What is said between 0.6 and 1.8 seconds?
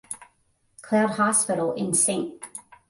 Cloud Hospital